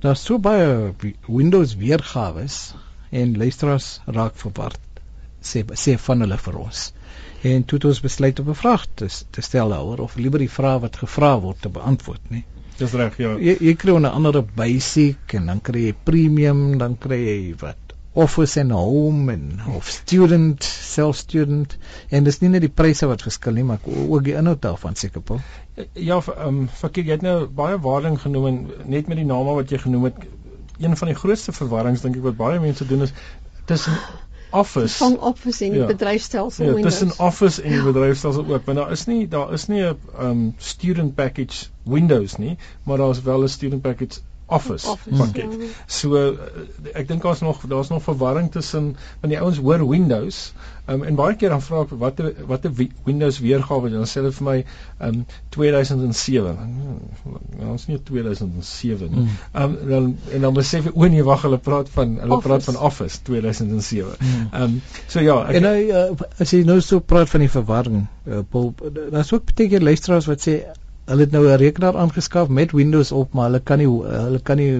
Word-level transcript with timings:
Daar's 0.00 0.22
so 0.22 0.38
baie 0.38 0.94
Windows 1.26 1.74
weergawe 1.76 2.46
en 3.10 3.36
luisteraars 3.36 4.00
raak 4.06 4.36
verward 4.38 4.84
sê 5.42 5.64
sê 5.74 5.96
van 6.04 6.22
hulle 6.24 6.38
vir 6.44 6.58
ons. 6.60 6.82
En 7.48 7.64
toe 7.64 7.78
het 7.78 7.86
ons 7.90 8.00
besluit 8.04 8.40
om 8.42 8.50
'n 8.50 8.60
vraag 8.60 8.86
te, 8.94 9.08
te 9.30 9.42
stel 9.42 9.74
daaroor 9.74 10.00
of 10.06 10.16
liewer 10.16 10.38
die 10.38 10.50
vraag 10.58 10.80
wat 10.80 10.96
gevra 11.02 11.32
word 11.40 11.60
te 11.62 11.68
beantwoord, 11.68 12.30
nie. 12.30 12.44
Dis 12.78 12.92
reg, 12.92 13.18
ja. 13.18 13.34
Jy, 13.38 13.56
jy 13.60 13.74
kry 13.74 13.96
'n 13.98 14.04
ander 14.04 14.42
basic 14.42 15.34
en 15.34 15.46
dan 15.46 15.60
kry 15.60 15.86
jy 15.88 15.94
premium, 16.04 16.78
dan 16.78 16.98
kry 16.98 17.18
jy 17.18 17.54
wat 17.60 17.87
office 18.12 18.60
en 18.60 18.70
home 18.70 19.32
en 19.32 19.60
of 19.76 19.86
student, 19.86 20.64
self 20.64 21.16
student 21.16 21.76
en 22.08 22.24
dis 22.24 22.40
nie 22.40 22.50
net 22.50 22.64
die 22.64 22.72
pryse 22.72 23.06
wat 23.06 23.22
verskil 23.22 23.52
nie, 23.52 23.64
maar 23.64 23.78
ook 23.84 24.24
die 24.24 24.34
inhoud 24.38 24.62
daarvan 24.62 24.96
seker 24.96 25.20
po. 25.20 25.40
Ja, 25.92 26.18
ehm 26.18 26.46
um, 26.46 26.62
fakir 26.68 27.04
jy 27.04 27.18
het 27.18 27.26
nou 27.26 27.46
baie 27.46 27.78
waarding 27.78 28.20
genoem 28.20 28.46
en 28.46 28.62
net 28.96 29.08
met 29.08 29.20
die 29.20 29.28
name 29.28 29.54
wat 29.60 29.70
jy 29.70 29.78
genoem 29.84 30.08
het, 30.10 30.24
een 30.78 30.96
van 30.96 31.12
die 31.12 31.18
grootste 31.18 31.52
verwarrings 31.52 32.02
dink 32.02 32.16
ek 32.16 32.26
wat 32.30 32.40
baie 32.40 32.60
mense 32.60 32.86
doen 32.86 33.06
is 33.06 33.14
tussen 33.66 33.98
Office 34.50 34.96
vang 34.96 35.18
Office 35.18 35.64
en 35.64 35.74
die 35.74 35.80
ja. 35.80 35.86
bedryfstelsel 35.86 36.64
ja, 36.64 36.72
Windows. 36.72 36.98
Tussen 36.98 37.26
Office 37.26 37.62
en 37.62 37.74
die 37.76 37.82
bedryfstelsel 37.82 38.46
ook, 38.46 38.64
want 38.64 38.78
daar 38.78 38.92
is 38.92 39.04
nie 39.06 39.28
daar 39.28 39.52
is 39.52 39.66
nie 39.68 39.82
'n 39.84 39.96
um 40.20 40.54
student 40.56 41.14
package 41.14 41.66
Windows 41.84 42.36
nie, 42.36 42.56
maar 42.82 42.96
daar's 42.96 43.22
wel 43.22 43.42
'n 43.42 43.48
student 43.48 43.82
package 43.82 44.20
Office, 44.48 44.88
Office 44.88 45.16
pakket. 45.16 45.52
Ja. 45.52 45.66
So 45.86 46.16
eh, 46.16 46.92
ek 46.96 47.08
dink 47.08 47.22
daar's 47.22 47.40
nog 47.44 47.60
daar's 47.68 47.88
nog 47.92 48.02
verwarring 48.02 48.50
tussen 48.52 48.94
want 49.20 49.32
die 49.32 49.40
ouens 49.40 49.58
hoor 49.60 49.84
Windows 49.88 50.52
um, 50.88 51.02
en 51.04 51.18
baie 51.18 51.36
keer 51.36 51.52
dan 51.52 51.60
vra 51.64 51.82
ek 51.84 51.92
wat 52.00 52.22
wat 52.48 52.64
'n 52.64 52.88
Windows 53.04 53.40
weergawe 53.44 53.90
dan 53.92 54.08
sê 54.08 54.22
hulle 54.22 54.32
vir 54.32 54.46
my 54.48 54.56
um 55.08 55.26
2007. 55.56 56.56
Nou 57.58 57.70
ons 57.74 57.86
nie 57.90 58.00
2007 58.02 59.10
nie. 59.12 59.26
Mm. 59.26 59.36
Um 59.62 59.76
dan 59.92 60.08
en 60.32 60.48
dan 60.48 60.54
besef 60.56 60.88
ek 60.88 60.96
o 60.96 61.12
nee 61.12 61.28
wag 61.28 61.44
hulle 61.44 61.60
praat 61.68 61.92
van 61.98 62.16
hulle 62.16 62.40
office. 62.40 62.48
praat 62.48 62.64
van 62.64 62.80
Office 62.90 63.22
2007. 63.22 64.16
Mm. 64.18 64.48
Um 64.62 64.80
so 65.06 65.20
ja, 65.20 65.38
ek, 65.44 65.60
en 65.60 65.68
nou 65.68 65.76
uh, 65.92 66.28
as 66.38 66.56
jy 66.56 66.64
nou 66.64 66.80
so 66.80 67.00
praat 67.00 67.28
van 67.28 67.44
die 67.44 67.52
verwarring, 67.52 68.06
uh, 68.24 68.40
Paul, 68.48 68.74
daar's 69.12 69.32
ook 69.32 69.52
baie 69.52 69.68
keer 69.68 69.84
luisteraars 69.84 70.26
wat 70.26 70.40
sê 70.48 70.62
hulle 71.08 71.24
het 71.24 71.32
nou 71.32 71.44
'n 71.46 71.60
rekenaar 71.60 71.96
aangeskaf 71.96 72.48
met 72.48 72.72
Windows 72.72 73.12
op, 73.12 73.32
maar 73.32 73.48
hulle 73.50 73.60
kan 73.60 73.78
nie 73.78 73.88
hulle 73.88 74.40
kan 74.40 74.56
nie 74.56 74.72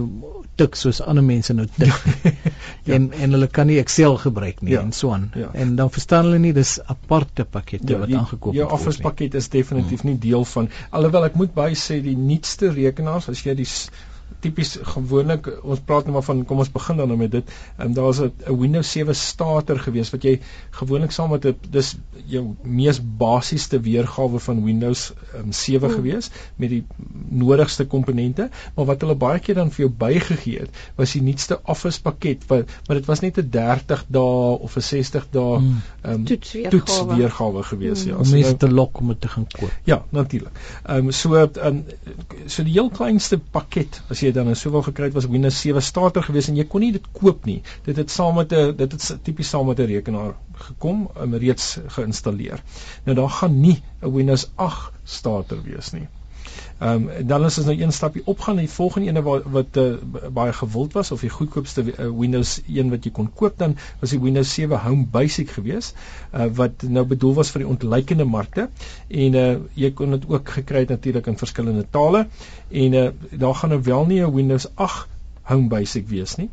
tik 0.59 0.75
soos 0.75 1.01
ander 1.01 1.25
mense 1.25 1.55
nou 1.55 1.67
tik. 1.77 1.95
ja. 2.89 2.95
En 2.95 3.13
en 3.13 3.37
hulle 3.37 3.47
kan 3.47 3.67
nie 3.71 3.79
Excel 3.79 4.17
gebruik 4.17 4.61
nie 4.61 4.75
ja. 4.75 4.83
en 4.83 4.93
so 4.93 5.13
aan. 5.15 5.31
Ja. 5.35 5.51
En 5.53 5.77
dan 5.77 5.91
verstaan 5.91 6.25
hulle 6.25 6.39
nie 6.43 6.53
dis 6.53 6.79
aparte 6.85 7.45
pakkette 7.45 7.93
ja, 7.93 7.99
wat 7.99 8.13
aangekoop 8.13 8.53
word. 8.53 8.57
Ja, 8.57 8.67
Office 8.79 9.01
pakket 9.01 9.35
is 9.35 9.49
definitief 9.49 10.03
hmm. 10.03 10.11
nie 10.11 10.19
deel 10.19 10.45
van 10.45 10.71
alhoewel 10.91 11.29
ek 11.31 11.39
moet 11.39 11.55
by 11.55 11.71
sê 11.79 12.01
die 12.03 12.17
nuutste 12.19 12.73
rekenaars 12.75 13.29
as 13.29 13.45
jy 13.47 13.55
die 13.63 13.69
tipies 14.41 14.77
gewoonlik 14.95 15.49
ons 15.67 15.81
praat 15.85 16.07
nou 16.07 16.15
maar 16.15 16.27
van 16.27 16.45
kom 16.47 16.61
ons 16.63 16.71
begin 16.73 17.01
dan 17.01 17.11
nou 17.11 17.19
met 17.19 17.33
dit. 17.33 17.55
Ehm 17.77 17.89
um, 17.89 17.95
daar's 17.95 18.21
'n 18.21 18.59
Windows 18.61 18.91
7 18.91 19.15
starter 19.15 19.79
gewees 19.79 20.11
wat 20.11 20.23
jy 20.23 20.39
gewoonlik 20.71 21.11
saam 21.11 21.31
met 21.31 21.47
'n 21.47 21.57
dis 21.71 21.97
jou 22.27 22.55
mees 22.63 23.01
basiese 23.19 23.81
weergawe 23.81 24.39
van 24.39 24.65
Windows 24.65 25.13
um, 25.35 25.53
7 25.53 25.89
mm. 25.89 25.95
gewees 25.95 26.31
met 26.57 26.71
die 26.71 26.85
nodigste 27.29 27.87
komponente, 27.87 28.51
maar 28.75 28.85
wat 28.85 29.01
hulle 29.01 29.15
baie 29.15 29.39
keer 29.39 29.55
dan 29.55 29.71
vir 29.71 29.87
jou 29.87 29.91
bygegee 29.99 30.59
het, 30.59 30.71
was 30.97 31.13
die 31.13 31.23
nuutste 31.23 31.61
Office 31.65 32.01
pakket 32.01 32.47
wat 32.47 32.67
maar 32.87 32.97
dit 32.97 33.07
was 33.07 33.21
net 33.21 33.39
'n 33.39 33.51
30 33.51 34.05
dae 34.09 34.59
of 34.59 34.77
'n 34.77 34.81
60 34.81 35.27
dae 35.31 35.59
mm. 35.59 35.81
um, 36.03 36.25
toets 36.25 37.05
weergawe 37.17 37.63
gewees 37.63 38.05
mm. 38.05 38.09
ja. 38.11 38.17
Om 38.17 38.31
mense 38.31 38.55
nou, 38.55 38.57
te 38.57 38.71
lok 38.71 38.99
om 38.99 39.09
dit 39.09 39.21
te 39.21 39.29
gaan 39.29 39.47
koop. 39.59 39.73
Ja, 39.85 40.05
natuurlik. 40.09 40.55
Ehm 40.85 40.97
um, 40.97 41.11
so 41.11 41.35
um, 41.63 41.85
so 42.47 42.63
die 42.63 42.73
heel 42.73 42.91
kleinste 42.91 43.39
pakket 43.39 44.03
as 44.09 44.18
jy 44.21 44.29
jy 44.29 44.35
dan 44.37 44.55
sowel 44.57 44.85
gekry 44.87 45.09
het 45.09 45.17
was 45.17 45.29
Windows 45.31 45.61
7 45.61 45.83
starter 45.83 46.23
gewees 46.27 46.49
en 46.51 46.57
jy 46.57 46.67
kon 46.69 46.85
nie 46.85 46.93
dit 46.93 47.09
koop 47.13 47.47
nie. 47.49 47.63
Dit 47.87 47.97
het 47.97 48.11
saam 48.11 48.35
met 48.41 48.53
'n 48.53 48.77
dit 48.77 48.93
het 48.93 49.25
tipies 49.25 49.49
saam 49.49 49.67
met 49.67 49.81
'n 49.81 49.91
rekenaar 49.95 50.35
gekom, 50.69 51.09
um, 51.21 51.35
reeds 51.35 51.79
geïnstalleer. 51.97 52.63
Nou 53.05 53.17
daar 53.17 53.31
gaan 53.31 53.61
nie 53.61 53.83
'n 54.03 54.13
Windows 54.13 54.51
8 54.57 54.93
starter 55.05 55.63
wees 55.63 55.93
nie. 55.93 56.09
Ehm 56.79 57.09
um, 57.09 57.27
dan 57.27 57.45
is 57.45 57.59
ons 57.59 57.67
nou 57.67 57.77
een 57.81 57.93
stapie 57.93 58.23
opgaan 58.25 58.55
na 58.55 58.65
die 58.67 58.71
volgende 58.71 59.09
ene 59.09 59.23
wat 59.27 59.49
wat 59.57 59.77
uh, 59.83 59.87
baie 60.35 60.53
gewild 60.53 60.93
was 60.99 61.11
of 61.11 61.25
die 61.27 61.33
goedkoopste 61.37 61.85
uh, 61.87 62.09
Windows 62.21 62.61
1 62.67 62.93
wat 62.95 63.05
jy 63.05 63.13
kon 63.17 63.31
koop 63.41 63.59
dan 63.59 63.77
was 64.01 64.15
die 64.15 64.21
Windows 64.23 64.55
7 64.55 64.79
Home 64.85 65.07
Basic 65.17 65.51
gewees 65.57 65.93
uh, 66.33 66.47
wat 66.61 66.87
nou 66.87 67.05
bedoel 67.15 67.35
was 67.41 67.51
vir 67.55 67.65
die 67.65 67.71
ontleikende 67.71 68.25
markte 68.25 68.69
en 69.09 69.39
uh, 69.43 69.49
jy 69.75 69.91
kon 70.01 70.15
dit 70.17 70.29
ook 70.29 70.55
gekry 70.61 70.85
het 70.87 70.95
natuurlik 70.95 71.27
in 71.27 71.41
verskillende 71.43 71.87
tale 71.91 72.27
en 72.85 72.99
uh, 73.03 73.09
daar 73.31 73.55
gaan 73.55 73.75
nou 73.77 73.83
wel 73.83 74.07
nie 74.07 74.23
'n 74.23 74.35
Windows 74.35 74.69
8 74.75 75.09
Home 75.49 75.69
Basic 75.69 76.09
wees 76.09 76.37
nie. 76.37 76.51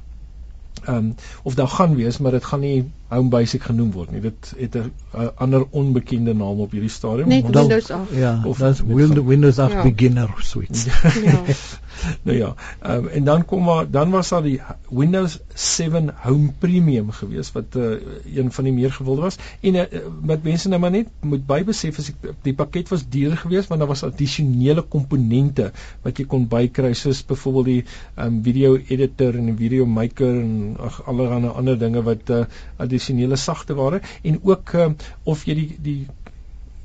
Ehm 0.86 0.96
um, 0.96 1.16
of 1.44 1.56
daar 1.56 1.68
gaan 1.68 1.96
wees 1.96 2.18
maar 2.18 2.32
dit 2.32 2.46
gaan 2.46 2.60
nie 2.60 2.92
home 3.08 3.30
basic 3.30 3.64
genoem 3.64 3.92
word 3.92 4.12
nie. 4.12 4.22
Dit 4.22 4.54
het 4.58 4.76
'n 4.76 4.92
ander 5.36 5.66
onbekende 5.70 6.34
naam 6.34 6.60
op 6.60 6.72
hierdie 6.72 6.90
stadium. 6.90 7.28
Net 7.28 7.44
Windows 7.44 7.92
8. 7.92 8.12
Ja, 8.14 8.42
of 8.46 8.58
dit 8.58 9.26
Windows 9.26 9.60
8 9.60 9.72
ja. 9.72 9.84
beginner 9.84 10.34
suite. 10.40 10.90
ja. 11.24 11.42
nou 12.28 12.38
ja, 12.38 12.54
um, 12.86 13.08
en 13.08 13.24
dan 13.24 13.46
kom 13.46 13.64
maar 13.64 13.90
dan 13.90 14.10
was 14.10 14.30
daar 14.30 14.44
die 14.44 14.62
Windows 14.90 15.40
7 15.54 16.14
Home 16.16 16.52
Premium 16.60 17.12
gewees 17.12 17.52
wat 17.52 17.76
uh, 17.76 17.96
een 18.36 18.52
van 18.52 18.64
die 18.64 18.74
meer 18.74 18.92
gewilde 18.92 19.22
was 19.22 19.38
en 19.62 19.76
uh, 19.76 19.84
wat 20.22 20.44
mense 20.44 20.70
nou 20.70 20.80
maar 20.80 20.92
net 20.92 21.08
moet 21.22 21.46
bybesef 21.46 22.00
as 22.00 22.10
ek, 22.12 22.34
die 22.42 22.54
pakket 22.54 22.90
was 22.90 23.08
duur 23.10 23.38
geweest 23.38 23.72
want 23.72 23.80
daar 23.80 23.90
was 23.90 24.04
addisionele 24.04 24.82
komponente 24.82 25.72
wat 26.02 26.20
jy 26.20 26.26
kon 26.26 26.48
bykry 26.52 26.94
soos 26.94 27.24
byvoorbeeld 27.26 27.66
die 27.66 27.84
um, 28.26 28.42
video 28.44 28.76
editor 28.76 29.36
en 29.36 29.52
die 29.54 29.58
video 29.66 29.86
maker 29.86 30.36
en 30.42 30.75
ag 30.80 31.02
allerlei 31.06 31.50
ander 31.50 31.80
dinge 31.80 32.04
wat 32.04 32.30
uh, 32.30 32.44
addisionele 32.78 33.36
sagte 33.36 33.74
ware 33.74 34.02
en 34.24 34.40
ook 34.44 34.74
uh, 34.74 34.92
of 35.24 35.46
jy 35.46 35.56
die 35.56 35.78
die 35.88 36.02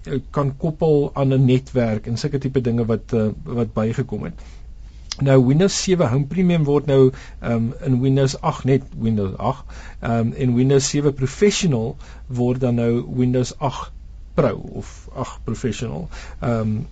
uh, 0.07 0.21
kan 0.31 0.57
koppel 0.57 1.11
aan 1.15 1.35
'n 1.35 1.45
netwerk 1.45 2.07
en 2.07 2.17
sulke 2.17 2.39
tipe 2.39 2.61
dinge 2.61 2.87
wat 2.87 3.13
uh, 3.13 3.29
wat 3.45 3.73
bygekom 3.73 4.25
het. 4.25 4.35
Nou 5.21 5.47
Windows 5.47 5.83
7 5.83 6.09
Home 6.09 6.27
Premium 6.27 6.65
word 6.65 6.87
nou 6.87 7.13
um, 7.43 7.73
in 7.85 8.01
Windows 8.01 8.41
8 8.41 8.65
net 8.65 8.83
Windows 8.97 9.37
8 9.37 9.65
um, 10.03 10.33
en 10.33 10.55
Windows 10.55 10.89
7 10.89 11.15
Professional 11.15 11.97
word 12.27 12.61
dan 12.61 12.75
nou 12.75 13.05
Windows 13.17 13.53
8 13.59 13.91
Pro 14.35 14.55
of 14.81 15.09
8 15.15 15.45
Professional. 15.45 16.09
Ehm 16.41 16.61
um, 16.61 16.87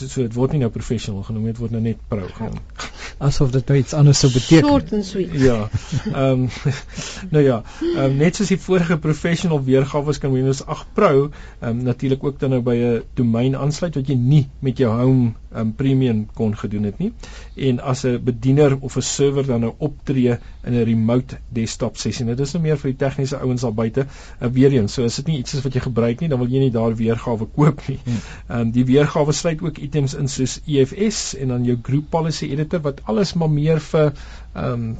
so 0.00 0.22
dit 0.22 0.34
word 0.34 0.54
nie 0.54 0.60
nou 0.62 0.70
professional 0.74 1.22
genoem 1.26 1.50
dit 1.50 1.60
word 1.62 1.74
nou 1.74 1.82
net 1.84 2.00
pro 2.08 2.26
genoem. 2.38 2.60
Asof 3.28 3.52
dit 3.54 3.68
nou 3.70 3.78
iets 3.78 3.94
anders 3.94 4.22
sou 4.24 4.30
beteken. 4.32 4.68
Short 4.68 4.92
and 4.92 5.06
sweet. 5.06 5.34
Ja 5.40 5.68
ehm 6.12 6.46
um, 6.46 6.48
nou 7.34 7.44
ja 7.44 7.62
um, 7.80 8.16
net 8.18 8.36
soos 8.40 8.50
die 8.52 8.60
vorige 8.60 8.98
professional 8.98 9.62
weergawe 9.64 10.18
kan 10.18 10.34
Windows 10.34 10.64
8 10.66 10.92
Pro 10.98 11.14
ehm 11.28 11.70
um, 11.70 11.82
natuurlik 11.90 12.24
ook 12.24 12.40
dan 12.40 12.56
nou 12.56 12.62
by 12.62 12.76
'n 12.76 13.02
domein 13.14 13.56
aansluit 13.56 13.94
wat 13.94 14.08
jy 14.08 14.18
nie 14.18 14.46
met 14.60 14.78
jou 14.78 14.90
home 14.90 15.32
um, 15.54 15.74
premium 15.74 16.26
kon 16.34 16.56
gedoen 16.56 16.82
het 16.82 16.98
nie. 16.98 17.12
En 17.54 17.80
as 17.80 18.04
'n 18.04 18.20
bediener 18.24 18.78
of 18.80 18.96
'n 18.96 19.02
server 19.02 19.46
dan 19.46 19.60
nou 19.60 19.74
optree 19.78 20.38
in 20.64 20.72
'n 20.72 20.84
remote 20.84 21.38
desktop 21.48 21.96
sessie. 21.96 22.26
Dit 22.26 22.40
is 22.40 22.52
nou 22.52 22.62
meer 22.62 22.78
vir 22.78 22.90
die 22.90 22.98
tegniese 22.98 23.38
ouens 23.38 23.60
daar 23.60 23.74
buite 23.74 24.06
uh, 24.40 24.48
weer 24.48 24.72
eens 24.72 24.92
so 24.92 25.04
is 25.04 25.16
dit 25.16 25.26
nie 25.26 25.38
iets 25.38 25.62
wat 25.62 25.72
jy 25.74 25.80
gebruik 25.80 26.20
nie 26.20 26.28
dan 26.28 26.38
wil 26.38 26.48
jy 26.48 26.58
nie 26.58 26.70
daar 26.70 26.96
weergawe 26.96 27.46
koop 27.46 27.88
nie. 27.88 27.98
Hmm. 28.04 28.18
ehm 28.48 28.60
um, 28.60 28.70
die 28.70 28.84
weergawe 28.84 29.32
sluit 29.32 29.62
ook 29.62 29.78
items 29.86 30.14
in 30.18 30.28
soos 30.28 30.60
EFS 30.66 31.34
en 31.40 31.54
dan 31.54 31.64
jou 31.68 31.78
group 31.82 32.10
policy 32.10 32.50
editor 32.52 32.82
wat 32.84 33.02
alles 33.04 33.34
maar 33.34 33.50
meer 33.50 33.82
vir 33.92 34.12
ehm 34.12 34.72
um, 34.72 34.94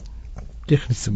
tegniese 0.65 1.13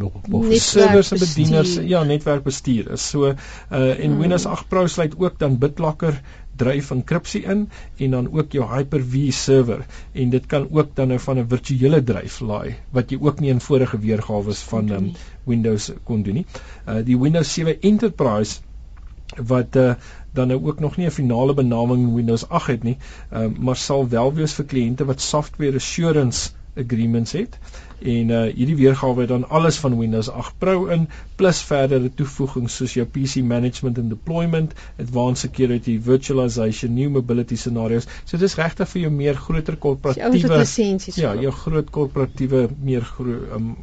servers 0.60 1.12
en 1.14 1.20
bedieners 1.22 1.70
ja 1.92 2.02
netwerkbestuur 2.04 2.90
is 2.96 3.06
so 3.14 3.30
uh, 3.30 3.34
en 3.78 4.10
hmm. 4.10 4.18
Windows 4.20 4.44
8 4.46 4.68
Pro 4.68 4.86
sluit 4.86 5.16
ook 5.16 5.38
dan 5.40 5.56
BitLocker 5.62 6.20
dryf 6.58 6.90
enkripsie 6.90 7.42
in 7.46 7.68
en 7.96 8.16
dan 8.16 8.28
ook 8.34 8.52
jou 8.52 8.66
Hyper-V 8.68 9.32
server 9.32 9.86
en 10.12 10.30
dit 10.34 10.46
kan 10.46 10.66
ook 10.70 10.94
dan 10.94 11.12
nou 11.14 11.20
van 11.24 11.38
'n 11.38 11.48
virtuele 11.48 12.02
dryf 12.04 12.40
laai 12.40 12.76
wat 12.92 13.10
jy 13.10 13.18
ook 13.20 13.40
nie 13.40 13.50
in 13.54 13.60
vorige 13.60 13.98
weergawe 13.98 14.54
van 14.70 14.90
um, 14.90 15.12
Windows 15.44 15.90
kon 16.04 16.22
doen 16.22 16.42
nie. 16.42 16.46
Uh 16.86 17.04
die 17.04 17.18
Windows 17.18 17.52
7 17.54 17.80
Enterprise 17.80 18.60
wat 19.36 19.76
uh, 19.76 19.94
dan 20.32 20.48
nou 20.48 20.66
ook 20.66 20.80
nog 20.80 20.96
nie 20.96 21.06
'n 21.06 21.10
finale 21.10 21.54
benaming 21.54 22.14
Windows 22.14 22.48
8 22.48 22.66
het 22.66 22.82
nie, 22.82 22.96
uh, 23.32 23.46
maar 23.58 23.76
sal 23.76 24.08
wel 24.08 24.34
wees 24.34 24.52
vir 24.52 24.64
kliënte 24.64 25.04
wat 25.04 25.20
software 25.20 25.74
assurance 25.74 26.50
agreements 26.78 27.32
het. 27.32 27.58
En 27.98 28.30
uh 28.30 28.42
hierdie 28.54 28.76
weergawe 28.76 29.20
het 29.20 29.28
dan 29.28 29.48
alles 29.48 29.78
van 29.82 29.98
Windows 29.98 30.28
8 30.30 30.54
Pro 30.58 30.86
in 30.86 31.08
plus 31.36 31.62
verdere 31.62 32.10
toevoegings 32.14 32.76
soos 32.76 32.94
jou 32.94 33.06
PC 33.06 33.42
management 33.42 33.98
and 33.98 34.08
deployment, 34.08 34.74
advanced 34.98 35.38
security, 35.38 35.98
virtualization, 36.02 36.94
new 36.94 37.10
mobility 37.10 37.56
scenarios. 37.56 38.06
So 38.24 38.38
dis 38.38 38.54
regtig 38.54 38.88
vir 38.88 39.02
jou 39.02 39.12
meer 39.12 39.34
groter 39.34 39.76
korporatiewe 39.76 40.60
Ja, 41.34 41.34
jou 41.42 41.52
groot 41.52 41.90
korporatiewe 41.90 42.68
meer 42.82 43.02
groot 43.02 43.50
um, 43.58 43.74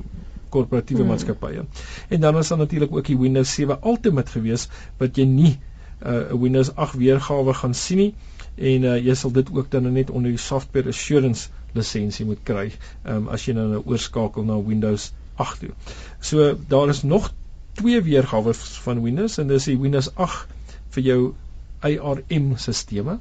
korporatiewe 0.56 1.04
hmm. 1.04 1.14
maatskappye. 1.14 1.66
En 2.10 2.26
dan 2.28 2.38
is 2.42 2.52
daar 2.52 2.64
natuurlik 2.64 2.96
ook 2.96 3.12
die 3.12 3.20
Windows 3.20 3.54
7 3.60 3.80
Ultimate 3.84 4.32
gewees 4.38 4.70
wat 5.02 5.20
jy 5.20 5.28
nie 5.30 5.54
'n 5.56 6.08
uh, 6.12 6.42
Windows 6.42 6.76
8 6.76 6.98
weergawe 7.00 7.54
gaan 7.54 7.74
sien 7.74 7.98
nie 7.98 8.14
en 8.56 8.88
uh, 8.88 8.96
jy 9.04 9.16
sal 9.20 9.32
dit 9.36 9.50
ook 9.52 9.72
dan 9.72 9.92
net 9.94 10.10
onder 10.10 10.32
die 10.32 10.40
software 10.40 10.92
assurance 10.92 11.50
lisensie 11.76 12.26
moet 12.26 12.44
kry 12.48 12.70
um, 13.04 13.28
as 13.28 13.46
jy 13.48 13.56
nou 13.56 13.68
nou 13.72 13.82
oorskakel 13.84 14.48
na 14.48 14.58
Windows 14.64 15.12
8 15.36 15.60
toe. 15.60 15.74
So 16.20 16.54
daar 16.72 16.90
is 16.90 17.04
nog 17.04 17.32
twee 17.76 18.02
weergawe 18.02 18.54
van 18.56 19.02
Windows 19.04 19.38
en 19.38 19.52
dis 19.52 19.68
die 19.68 19.80
Windows 19.80 20.12
8 20.16 20.54
vir 20.96 21.04
jou 21.04 21.20
ARM 21.84 22.54
sisteme. 22.58 23.20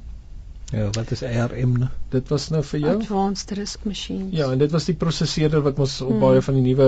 Ja, 0.73 0.87
wat 0.91 1.11
is 1.13 1.21
ARM 1.23 1.75
nou? 1.77 1.89
Dit 2.09 2.29
was 2.33 2.47
nou 2.49 2.63
vir 2.65 2.79
jou 2.81 2.93
Advanced 2.97 3.51
Risk 3.57 3.83
Machines. 3.85 4.33
Ja, 4.33 4.47
en 4.51 4.61
dit 4.61 4.71
was 4.73 4.87
die 4.89 4.95
prosesseerder 4.97 5.61
wat 5.65 5.79
ons 5.79 5.99
op 6.01 6.09
hmm. 6.09 6.23
baie 6.23 6.41
van 6.41 6.57
die 6.57 6.63
nuwe 6.65 6.87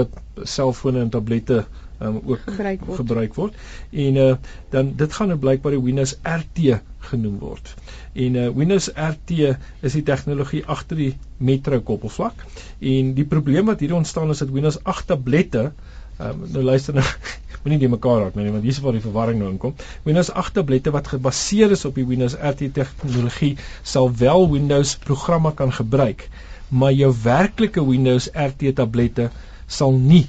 selfone 0.49 1.03
en 1.05 1.11
tablette 1.13 1.59
um, 2.01 2.17
ook 2.23 2.41
gebruik 2.47 2.85
word. 2.85 2.99
gebruik 3.01 3.37
word. 3.37 3.59
En 3.91 4.19
uh, 4.23 4.31
dan 4.73 4.93
dit 4.97 5.13
gaan 5.13 5.29
nou 5.33 5.37
blykbaar 5.41 5.77
die 5.77 5.83
Windows 5.83 6.15
RT 6.23 6.79
genoem 7.11 7.37
word. 7.43 7.73
En 8.17 8.39
uh, 8.41 8.47
Windows 8.55 8.89
RT 8.93 9.37
is 9.85 9.99
die 9.99 10.05
tegnologie 10.09 10.63
agter 10.65 10.97
die 10.97 11.11
Metro 11.37 11.79
koppelvlak. 11.85 12.41
En 12.81 13.13
die 13.17 13.27
probleem 13.29 13.69
wat 13.69 13.85
hier 13.85 13.93
ontstaan 13.97 14.33
is 14.33 14.41
dat 14.41 14.53
Windows 14.53 14.81
8 14.83 15.13
tablette 15.13 15.69
um, 16.19 16.45
nou 16.53 16.63
luister 16.63 16.97
nou 16.97 17.05
moenie 17.63 17.79
die 17.81 17.91
mekaar 17.91 18.21
raak 18.23 18.37
nie 18.37 18.51
want 18.51 18.63
hier 18.63 18.75
is 18.75 18.81
waar 18.83 18.95
die 18.95 19.03
verwarring 19.03 19.41
nou 19.41 19.51
inkom. 19.51 19.75
Windows 20.07 20.31
8 20.31 20.53
tablette 20.59 20.93
wat 20.95 21.11
gebaseer 21.13 21.75
is 21.75 21.85
op 21.85 21.95
die 21.99 22.07
Windows 22.07 22.37
RT 22.37 22.71
tegnologie 22.73 23.55
sal 23.83 24.11
wel 24.23 24.49
Windows 24.51 24.95
programme 25.03 25.53
kan 25.53 25.73
gebruik, 25.73 26.29
maar 26.69 26.95
jou 26.95 27.13
werklike 27.23 27.83
Windows 27.85 28.29
RT 28.33 28.75
tablette 28.75 29.29
sal 29.67 29.91
nie 29.91 30.25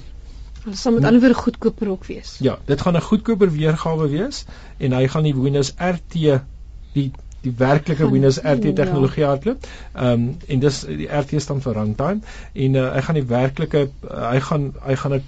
Dit 0.65 0.79
sal 0.79 0.93
met 0.93 1.05
ander 1.07 1.23
woorde 1.23 1.39
goedkoper 1.39 1.89
ook 1.89 2.05
wees. 2.05 2.37
Ja, 2.45 2.59
dit 2.67 2.81
gaan 2.81 2.97
'n 2.97 3.01
goedkoper 3.01 3.53
weergawe 3.53 4.09
wees 4.09 4.45
en 4.77 4.93
hy 4.93 5.07
gaan 5.09 5.23
die 5.23 5.35
Windows 5.35 5.73
RT 5.79 6.43
die 6.93 7.13
die 7.41 7.53
werklike 7.57 8.11
Windows 8.11 8.39
RT 8.43 8.65
ja. 8.65 8.73
tegnologie 8.73 9.23
ja. 9.23 9.29
hardloop. 9.29 9.67
Ehm 9.95 10.13
um, 10.13 10.37
en 10.47 10.59
dis 10.59 10.81
die 10.81 11.09
RT 11.21 11.41
staan 11.43 11.63
vir 11.63 11.75
runtime 11.75 12.21
en 12.53 12.75
uh, 12.75 12.93
hy 12.95 13.03
gaan 13.07 13.15
die 13.15 13.27
werklike 13.27 13.89
uh, 14.11 14.31
hy 14.31 14.41
gaan 14.41 14.73
hy 14.85 14.95
gaan 14.95 15.15
'n 15.15 15.23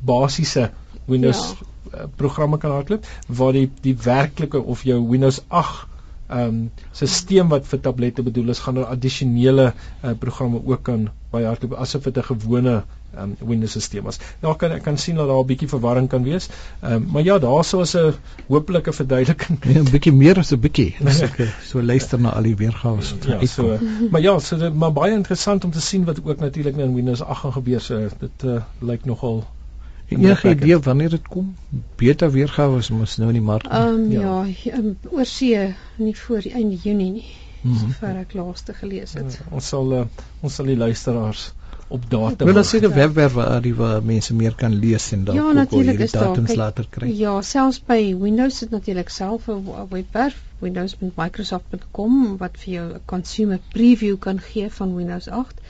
basiese 0.00 0.70
Windows 1.04 1.54
ja. 1.92 1.98
uh, 1.98 2.08
programme 2.16 2.58
kan 2.58 2.70
hardloop 2.70 3.06
waar 3.26 3.52
die 3.52 3.70
die 3.80 3.96
werklike 3.96 4.62
of 4.62 4.82
jou 4.82 5.00
Windows 5.08 5.42
8 5.48 5.86
ehm 6.28 6.48
um, 6.48 6.70
stelsel 6.92 7.48
wat 7.48 7.66
vir 7.66 7.80
tablette 7.80 8.22
bedoel 8.22 8.52
is 8.52 8.58
gaan 8.60 8.76
er 8.76 8.90
addisionele 8.92 9.72
uh, 9.72 10.10
programme 10.18 10.60
ook 10.64 10.82
kan 10.84 11.08
by 11.32 11.42
hardloop 11.46 11.78
asof 11.80 12.04
dit 12.04 12.18
'n 12.18 12.26
gewone 12.30 12.82
um, 13.16 13.36
Windows 13.40 13.70
stelsel 13.70 14.02
was. 14.02 14.18
Daar 14.40 14.56
kan 14.56 14.72
ek 14.76 14.82
kan 14.82 14.98
sien 14.98 15.16
dat 15.16 15.26
daar 15.28 15.40
'n 15.40 15.46
bietjie 15.46 15.68
verwarring 15.68 16.08
kan 16.08 16.22
wees. 16.22 16.48
Ehm 16.80 16.92
um, 16.92 17.08
maar 17.12 17.22
ja, 17.22 17.38
daar 17.38 17.64
sou 17.64 17.82
'n 17.82 18.14
hoopelike 18.46 18.92
verduideliking. 18.92 19.58
Ja, 19.64 19.80
'n 19.80 19.90
bietjie 19.90 20.12
meer 20.12 20.38
as 20.38 20.52
'n 20.52 20.60
bietjie. 20.60 20.94
As 21.04 21.20
ek 21.20 21.38
eh, 21.38 21.48
so 21.64 21.82
luister 21.82 22.20
na 22.20 22.30
al 22.30 22.42
die 22.42 22.56
weergawe 22.56 22.96
wat 22.96 23.24
ja, 23.24 23.46
so. 23.46 23.78
Maar 24.10 24.20
ja, 24.20 24.38
so 24.38 24.56
dit, 24.56 24.74
maar 24.74 24.92
baie 24.92 25.12
interessant 25.12 25.64
om 25.64 25.70
te 25.70 25.80
sien 25.80 26.04
wat 26.04 26.20
ook 26.24 26.40
natuurlik 26.40 26.76
nou 26.76 26.88
in 26.88 26.94
Windows 26.94 27.22
8 27.22 27.40
gaan 27.40 27.52
gebeur. 27.52 27.80
So 27.80 28.08
dit 28.18 28.44
uh, 28.44 28.60
lyk 28.80 29.04
nogal 29.04 29.44
enige 30.08 30.50
idee 30.50 30.78
wanneer 30.78 31.10
dit 31.10 31.28
kom? 31.28 31.54
Beta 31.96 32.30
weergawe 32.30 32.78
is 32.78 32.90
mos 32.90 33.16
nou 33.16 33.28
in 33.28 33.40
die 33.40 33.44
mark. 33.44 33.66
Ehm 33.66 33.94
um, 33.94 34.10
ja, 34.10 34.44
ja 34.64 34.78
um, 34.78 34.96
oor 35.10 35.26
see 35.26 35.74
nie 35.96 36.16
voor 36.16 36.40
die 36.40 36.52
einde 36.52 36.76
Junie 36.76 37.10
nie. 37.10 37.28
Mm 37.60 37.72
-hmm. 37.72 37.92
Sover 37.92 38.16
ek 38.16 38.32
laaste 38.32 38.74
gelees 38.74 39.12
het. 39.12 39.38
Ja, 39.38 39.46
ons 39.50 39.68
sal 39.68 39.92
uh, 39.92 40.04
ons 40.40 40.54
sal 40.54 40.66
die 40.66 40.76
luisteraars 40.76 41.52
op 41.88 42.10
data. 42.10 42.44
Wil 42.44 42.54
dan 42.54 42.64
seker 42.64 42.94
webwerf 42.94 43.32
waar 43.32 43.62
die 43.62 43.74
waar 43.74 44.02
mense 44.02 44.34
meer 44.34 44.54
kan 44.54 44.74
lees 44.78 45.12
en 45.12 45.24
dan 45.24 45.34
ja, 45.34 45.42
ook 45.42 45.72
al 45.72 45.82
die 45.82 46.10
datums 46.10 46.54
later 46.54 46.86
kry. 46.90 47.12
Ja, 47.18 47.42
selfs 47.42 47.80
by 47.84 48.16
Windows 48.20 48.60
het 48.60 48.70
natuurlik 48.70 49.08
self 49.08 49.48
'n 49.48 49.88
webwerf 49.88 50.42
windows.microsoft.com 50.58 52.36
wat 52.36 52.56
vir 52.56 52.72
jou 52.72 52.92
'n 52.92 53.00
consumer 53.04 53.58
preview 53.68 54.18
kan 54.18 54.40
gee 54.40 54.70
van 54.70 54.94
Windows 54.94 55.28
8 55.28 55.60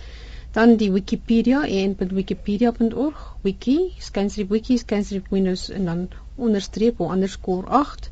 dan 0.59 0.77
die 0.77 0.91
Wikipedia 0.91 1.63
en.wikipedia.org 1.67 3.19
wiki 3.47 3.77
skynstreep 4.03 4.49
wiki 4.51 4.79
skynstreep 4.83 5.29
windows 5.31 5.69
en 5.71 5.85
dan 5.85 6.01
onderstreep 6.35 7.01
of 7.01 7.13
underscore 7.15 7.67
8 7.81 8.11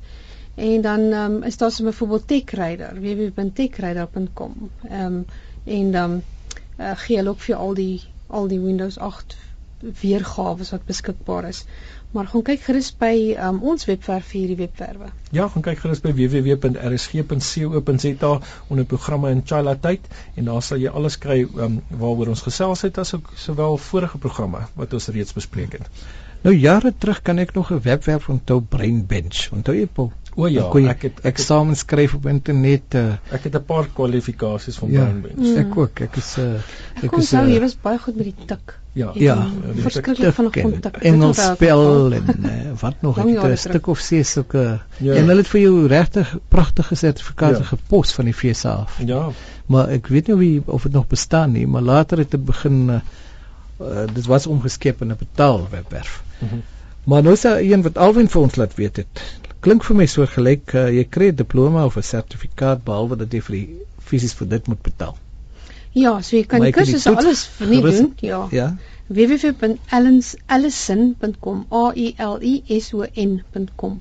en 0.55 0.81
dan 0.81 1.01
um, 1.01 1.43
is 1.43 1.57
daar 1.57 1.73
so 1.73 1.85
'n 1.85 1.93
voorbeeld 1.93 2.29
techrider 2.29 3.01
www.techrider.com 3.01 4.71
um, 4.91 5.25
en 5.65 5.91
dan 5.91 6.11
um, 6.11 6.23
uh, 6.79 6.93
gee 6.97 7.17
hulle 7.17 7.35
ook 7.35 7.43
vir 7.49 7.57
al 7.57 7.75
die 7.75 8.03
al 8.27 8.49
die 8.49 8.61
Windows 8.61 8.99
8 8.99 9.37
weergawe 10.01 10.65
wat 10.71 10.87
beskikbaar 10.87 11.49
is 11.49 11.65
maar 12.13 12.27
gaan 12.27 12.43
kyk 12.43 12.61
gerus 12.67 12.91
by 12.99 13.37
um, 13.49 13.63
ons 13.73 13.85
webwerf 13.89 14.27
vir 14.31 14.39
hierdie 14.41 14.61
webwerwe. 14.61 15.07
Ja, 15.37 15.45
gaan 15.53 15.65
kyk 15.67 15.79
gerus 15.85 16.01
by 16.05 16.13
www.rsg.co.za 16.17 18.33
onder 18.69 18.85
programme 18.85 19.31
in 19.35 19.43
Chila 19.45 19.75
tyd 19.77 20.01
en 20.35 20.45
daar 20.51 20.63
sal 20.63 20.79
jy 20.83 20.91
alles 20.91 21.19
kry 21.19 21.39
um, 21.45 21.81
waaroor 21.91 22.29
ons 22.37 22.47
gesels 22.47 22.81
het 22.87 22.99
asook 23.03 23.25
sowel 23.37 23.77
vorige 23.91 24.19
programme 24.19 24.61
wat 24.75 24.93
ons 24.97 25.11
reeds 25.17 25.33
bespreek 25.37 25.73
het. 25.81 25.87
Nou 26.47 26.55
jare 26.55 26.93
terug 26.95 27.23
kan 27.27 27.39
ek 27.43 27.55
nog 27.55 27.73
'n 27.73 27.83
webwerf 27.83 28.29
onthou 28.29 28.61
Brainbench. 28.61 29.51
Onthou 29.53 29.75
jy 29.75 29.87
Paul? 29.87 30.13
O 30.37 30.49
ja, 30.53 30.67
jy, 30.69 30.83
ek 30.93 31.05
het 31.07 31.21
eksamen 31.31 31.77
skryf 31.81 32.15
op 32.19 32.27
internet. 32.29 32.95
Uh, 32.95 33.15
ek 33.33 33.47
het 33.49 33.55
'n 33.57 33.65
paar 33.65 33.87
kwalifikasies 33.89 34.77
van 34.77 34.91
ja, 34.93 35.05
Brainbench. 35.05 35.41
Mm. 35.41 35.57
Ek 35.63 35.77
ook. 35.77 36.01
Ek 36.05 36.17
is 36.21 36.35
uh, 36.39 36.59
ek, 36.97 37.07
ek 37.09 37.17
is 37.23 37.33
uh, 37.33 37.45
jy 37.49 37.61
was 37.63 37.77
baie 37.81 37.99
goed 38.03 38.19
met 38.21 38.29
die 38.29 38.47
tik. 38.51 38.75
Ja, 38.97 39.11
ja, 39.15 39.37
verskriklik 39.85 40.35
van 40.35 40.51
kontak. 40.53 40.97
Engels 41.05 41.41
spel 41.41 42.13
en 42.17 42.31
uh, 42.37 42.53
wat 42.81 43.03
nog 43.05 43.19
ek 43.19 43.33
het 43.33 43.51
'n 43.51 43.57
stuk 43.57 43.87
of 43.93 43.99
ses 44.01 44.31
sulke 44.33 44.81
ja. 45.01 45.15
en 45.15 45.29
hulle 45.29 45.41
het 45.41 45.49
vir 45.49 45.61
jou 45.61 45.87
regtig 45.87 46.37
pragtige 46.49 46.95
sertifikate 46.95 47.65
ja. 47.65 47.69
gepos 47.73 48.13
van 48.13 48.25
die 48.25 48.35
FSA 48.35 48.73
af. 48.85 49.01
Ja. 49.05 49.31
Maar 49.67 49.89
ek 49.89 50.09
weet 50.13 50.29
nie 50.29 50.37
wie 50.37 50.63
of 50.67 50.83
dit 50.83 50.93
nog 50.93 51.07
bestaan 51.09 51.53
nie, 51.53 51.67
maar 51.67 51.83
later 51.83 52.19
het 52.19 52.31
dit 52.31 52.45
begin 52.45 52.89
uh, 52.89 53.01
uh, 53.81 54.07
dit 54.13 54.27
was 54.27 54.47
omgeskep 54.47 55.01
in 55.01 55.13
'n 55.13 55.17
betaalwebwerf. 55.19 56.23
Mm 56.39 56.49
-hmm. 56.49 56.63
Maar 57.07 57.23
nou 57.23 57.35
is 57.35 57.45
daar 57.47 57.61
een 57.63 57.83
wat 57.83 57.99
Alwyn 58.03 58.29
vir 58.29 58.43
ons 58.43 58.57
laat 58.59 58.75
weet 58.75 58.97
het. 58.97 59.23
Klink 59.63 59.85
vir 59.87 59.97
my 59.97 60.07
so 60.11 60.27
gelyk 60.27 60.75
uh, 60.75 60.91
jy 60.91 61.05
kry 61.17 61.29
'n 61.31 61.39
diploma 61.39 61.85
of 61.87 61.97
'n 61.97 62.03
sertifikaat 62.03 62.85
behalwe 62.85 63.17
dat 63.23 63.33
jy 63.33 63.41
vir 63.49 63.57
die 63.57 63.69
fisies 64.09 64.35
vir 64.35 64.49
dit 64.49 64.67
moet 64.67 64.83
betaal. 64.83 65.17
Ja, 65.93 66.23
so 66.23 66.37
jy 66.37 66.45
kan 66.45 66.61
die 66.61 66.73
kursusse 66.73 67.17
alles 67.17 67.47
verniet 67.59 67.83
doen. 67.83 68.15
Ja. 68.21 68.47
Ja. 68.51 68.77
www.allison.com 69.07 71.67
a 71.71 71.93
i 71.95 72.15
l 72.19 72.39
i 72.43 72.81
s 72.81 72.93
o 72.93 73.07
n.com. 73.15 74.01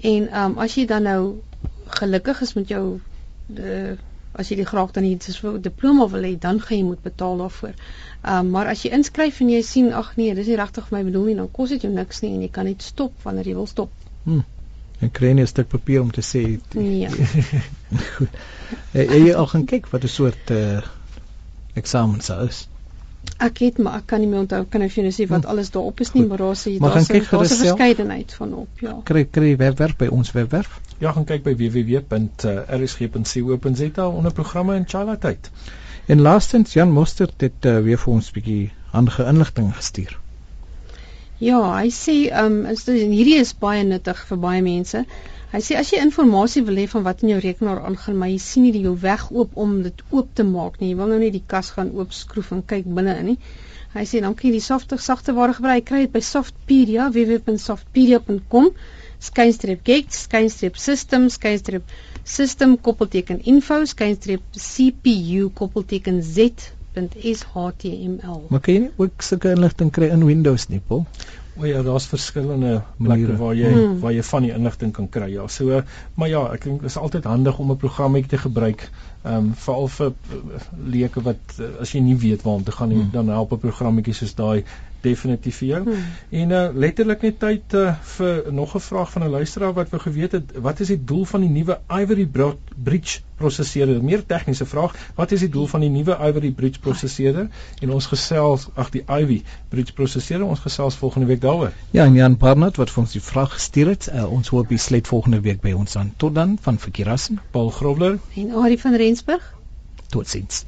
En 0.00 0.28
ehm 0.28 0.44
um, 0.44 0.58
as 0.58 0.74
jy 0.74 0.86
dan 0.86 1.02
nou 1.02 1.34
gelukkig 2.00 2.40
is 2.40 2.54
met 2.54 2.68
jou 2.68 3.00
de, 3.46 3.96
as 4.38 4.50
jy 4.50 4.56
die 4.60 4.66
graag 4.68 4.92
dan 4.96 5.04
iets 5.04 5.32
so 5.36 5.58
diploma 5.62 6.06
wil 6.12 6.26
hê, 6.26 6.34
dan 6.38 6.60
gaan 6.60 6.78
jy 6.78 6.84
moet 6.84 7.02
betaal 7.02 7.40
daarvoor. 7.42 7.74
Ehm 8.22 8.46
um, 8.46 8.52
maar 8.54 8.70
as 8.70 8.84
jy 8.84 8.92
inskryf 8.94 9.40
en 9.40 9.50
jy 9.50 9.62
sien 9.66 9.90
ag 9.92 10.12
nee, 10.16 10.34
dis 10.34 10.46
nie 10.50 10.60
regtig 10.60 10.86
vir 10.88 10.98
my 10.98 11.02
bedoel 11.10 11.26
nie, 11.30 11.34
dan 11.40 11.50
kos 11.58 11.74
dit 11.74 11.82
jou 11.86 11.92
niks 11.94 12.22
nie 12.22 12.34
en 12.36 12.46
jy 12.46 12.52
kan 12.54 12.70
net 12.70 12.82
stop 12.82 13.26
wanneer 13.26 13.50
jy 13.50 13.58
wil 13.58 13.66
stop. 13.66 13.90
Hm. 14.24 14.44
En 15.00 15.12
kry 15.14 15.32
jy 15.32 15.42
'n 15.42 15.46
stuk 15.46 15.68
papier 15.68 16.00
om 16.02 16.10
te 16.10 16.22
sê. 16.22 16.44
Nee. 16.74 17.08
Goed. 18.16 18.40
Jy 18.92 19.06
jy 19.26 19.34
al 19.34 19.46
gaan 19.46 19.64
kyk 19.64 19.90
wat 19.92 20.04
'n 20.04 20.14
soort 20.14 20.50
uh 20.50 20.80
eksamens 21.78 22.30
is. 22.30 22.66
Ek 23.38 23.58
het 23.62 23.78
maar 23.78 24.00
ek 24.00 24.06
kan 24.10 24.20
nie 24.20 24.26
meer 24.26 24.40
onthou 24.40 24.64
kan 24.66 24.82
ek 24.82 24.90
vir 24.92 25.04
julle 25.04 25.14
sê 25.14 25.28
wat 25.30 25.44
hm. 25.44 25.50
alles 25.50 25.70
daarop 25.70 26.00
is 26.00 26.12
nie, 26.14 26.26
maar 26.26 26.38
daar 26.38 26.58
sê 26.58 26.78
daar 26.78 26.96
is 26.96 27.10
'n 27.10 27.22
verskeidenheid 27.24 28.34
van 28.34 28.54
op, 28.54 28.68
ja. 28.80 29.00
Kry 29.04 29.24
kry 29.24 29.56
webwerf 29.56 29.96
by 29.96 30.06
ons 30.06 30.32
webwerf. 30.32 30.80
Ja, 30.98 31.12
gaan 31.14 31.24
kyk 31.24 31.44
by 31.46 31.52
www.rsg.co.za 31.54 32.08
onder 34.08 34.32
programme 34.32 34.74
en 34.74 34.84
Chala 34.86 35.16
tyd. 35.16 35.50
En 36.06 36.20
laastens 36.20 36.72
Jan 36.72 36.90
Mostert 36.90 37.40
het 37.40 37.64
uh, 37.64 37.78
weer 37.86 37.98
vir 38.02 38.12
ons 38.14 38.30
'n 38.30 38.32
bietjie 38.34 38.72
handige 38.90 39.24
inligting 39.30 39.74
gestuur. 39.76 40.18
Ja, 41.38 41.60
hy 41.78 41.90
sê 41.94 42.16
ehm 42.34 42.66
um, 42.66 42.78
hierdie 43.14 43.38
is 43.38 43.54
baie 43.54 43.84
nuttig 43.86 44.26
vir 44.30 44.38
baie 44.42 44.62
mense. 44.62 45.04
Hy 45.52 45.60
sê 45.64 45.76
as 45.78 45.92
jy 45.94 46.00
inligting 46.02 46.64
wil 46.66 46.76
hê 46.82 46.86
van 46.90 47.02
wat 47.06 47.22
in 47.22 47.28
jou 47.28 47.40
rekenaar 47.40 47.84
aangaan, 47.86 48.18
maar 48.18 48.28
jy 48.32 48.40
sien 48.42 48.62
nie 48.66 48.72
die 48.74 48.82
jou 48.88 48.96
weg 49.00 49.30
oop 49.30 49.50
om 49.54 49.82
dit 49.82 50.02
oop 50.10 50.28
te 50.34 50.44
maak 50.44 50.80
nie. 50.80 50.90
Jy 50.90 50.96
wil 50.98 51.06
nou 51.14 51.20
net 51.22 51.32
die 51.32 51.44
kas 51.46 51.70
gaan 51.76 51.94
oop 51.94 52.12
skroef 52.12 52.50
en 52.56 52.66
kyk 52.66 52.84
binne 52.98 53.14
in 53.22 53.26
nie. 53.32 53.38
Hy 53.98 54.06
sê 54.06 54.20
dan 54.22 54.34
kan 54.38 54.46
jy 54.46 54.54
die 54.54 54.62
softe 54.62 54.94
sagte 55.02 55.34
ware 55.34 55.54
gebruik. 55.56 55.84
Kry 55.88 56.00
dit 56.04 56.12
by 56.14 56.22
Softpedia 56.22 57.08
www.softpedia.com 57.10 58.70
skynstreep 59.18 59.80
get 59.82 60.14
skynstreep 60.14 60.76
system 60.78 61.26
skynstreep 61.34 61.82
system 62.22 62.76
koppelteken 62.78 63.40
info 63.52 63.80
skynstreep 63.90 64.42
cpu 64.54 65.48
koppelteken 65.60 66.22
z.html. 66.22 66.78
Maar 68.52 68.62
kan 68.62 68.74
jy 68.74 68.90
ook 69.02 69.26
sulke 69.26 69.50
inligting 69.56 69.90
kry 69.98 70.08
in 70.14 70.22
Windows 70.28 70.68
nie, 70.70 70.78
Paul? 70.78 71.02
O 71.58 71.66
ja, 71.66 71.82
daar's 71.82 72.06
verskillende 72.06 72.82
plekke 73.02 73.36
waar 73.36 73.54
jy 73.58 73.70
hmm. 73.72 74.00
waar 74.02 74.12
jy 74.14 74.22
van 74.22 74.44
die 74.46 74.52
inligting 74.54 74.92
kan 74.94 75.08
kry. 75.10 75.26
Ja, 75.32 75.46
so 75.50 75.82
maar 76.14 76.28
ja, 76.30 76.44
ek 76.54 76.64
dink 76.68 76.84
dit 76.84 76.90
is 76.90 76.98
altyd 77.00 77.26
handig 77.26 77.58
om 77.58 77.72
'n 77.72 77.76
programmetjie 77.76 78.30
te 78.30 78.42
gebruik. 78.44 78.90
Ehm 79.24 79.34
um, 79.34 79.54
veral 79.54 79.88
vir 79.88 80.12
leuke 80.94 81.22
wat 81.22 81.58
as 81.80 81.92
jy 81.92 82.00
nie 82.00 82.16
weet 82.16 82.42
waar 82.46 82.60
om 82.60 82.64
te 82.64 82.72
gaan 82.72 82.88
nie, 82.88 83.02
hmm. 83.02 83.10
dan 83.12 83.28
help 83.34 83.52
'n 83.52 83.64
programmetjie 83.66 84.14
soos 84.14 84.34
daai 84.34 84.64
definitief 85.02 85.58
vir 85.62 85.68
jou. 85.68 85.82
Hmm. 85.82 86.06
En 86.30 86.50
uh 86.50 86.62
letterlik 86.74 87.22
net 87.22 87.38
tyd 87.38 87.74
uh, 87.74 87.94
vir 88.14 88.52
nog 88.52 88.74
'n 88.74 88.80
vraag 88.80 89.12
van 89.12 89.22
'n 89.22 89.30
luisteraar 89.30 89.72
wat 89.72 89.90
wou 89.90 90.00
geweet 90.00 90.32
het, 90.32 90.58
wat 90.62 90.80
is 90.80 90.94
die 90.94 91.04
doel 91.04 91.24
van 91.24 91.40
die 91.40 91.50
nuwe 91.50 91.80
Ivory 91.88 92.28
Bridge 92.84 93.20
prosesseerder. 93.38 94.02
Meer 94.04 94.24
tegniese 94.26 94.66
vraag, 94.66 94.94
wat 95.14 95.32
is 95.32 95.44
die 95.44 95.50
doel 95.52 95.66
van 95.66 95.84
die 95.84 95.90
nuwe 95.92 96.16
Ivory 96.28 96.50
Bridge 96.50 96.80
prosesseerder? 96.84 97.48
En 97.82 97.92
ons 97.94 98.06
gesels 98.10 98.68
ag 98.74 98.92
die 98.94 99.04
Ivy 99.06 99.42
Bridge 99.72 99.92
prosesseerder, 99.92 100.46
ons 100.46 100.64
gesels 100.64 100.98
volgende 101.00 101.30
week 101.30 101.42
daaroor. 101.44 101.74
Ja, 101.96 102.04
en 102.04 102.14
Jan 102.18 102.36
Barnard 102.36 102.80
wat 102.80 102.94
vir 102.94 103.04
ons 103.04 103.16
die 103.16 103.24
vraag 103.24 103.54
gestuur 103.56 103.94
het, 103.94 104.08
uh, 104.12 104.26
ons 104.30 104.54
hoop 104.54 104.72
hy 104.74 104.80
sluit 104.82 105.10
volgende 105.10 105.42
week 105.44 105.62
by 105.64 105.74
ons 105.76 105.96
aan. 105.96 106.14
Tot 106.16 106.34
dan 106.38 106.58
van 106.62 106.78
Verkeerassen, 106.78 107.40
Paul 107.50 107.70
Grobler 107.70 108.18
en 108.34 108.56
Ari 108.64 108.78
van 108.78 108.98
Rensburg. 109.00 109.54
Totsiens. 110.08 110.67